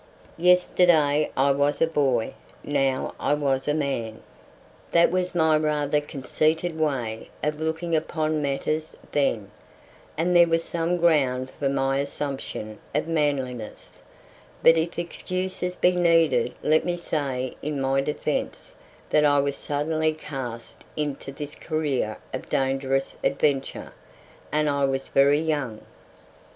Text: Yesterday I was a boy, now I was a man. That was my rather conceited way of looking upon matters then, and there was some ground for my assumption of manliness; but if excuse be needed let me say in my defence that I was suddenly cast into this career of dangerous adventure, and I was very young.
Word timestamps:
Yesterday 0.39 1.29
I 1.37 1.51
was 1.51 1.79
a 1.79 1.85
boy, 1.85 2.33
now 2.63 3.13
I 3.19 3.35
was 3.35 3.67
a 3.67 3.73
man. 3.75 4.23
That 4.89 5.11
was 5.11 5.35
my 5.35 5.55
rather 5.57 6.01
conceited 6.01 6.75
way 6.75 7.29
of 7.43 7.59
looking 7.59 7.95
upon 7.95 8.41
matters 8.41 8.95
then, 9.11 9.51
and 10.17 10.35
there 10.35 10.47
was 10.47 10.63
some 10.63 10.97
ground 10.97 11.51
for 11.51 11.69
my 11.69 11.99
assumption 11.99 12.79
of 12.95 13.07
manliness; 13.07 14.01
but 14.63 14.75
if 14.75 14.97
excuse 14.97 15.59
be 15.75 15.91
needed 15.95 16.55
let 16.63 16.83
me 16.83 16.97
say 16.97 17.55
in 17.61 17.79
my 17.79 18.01
defence 18.01 18.73
that 19.11 19.23
I 19.23 19.39
was 19.39 19.55
suddenly 19.55 20.13
cast 20.15 20.83
into 20.97 21.31
this 21.31 21.53
career 21.53 22.17
of 22.33 22.49
dangerous 22.49 23.17
adventure, 23.23 23.93
and 24.51 24.67
I 24.67 24.85
was 24.85 25.09
very 25.09 25.39
young. 25.39 25.81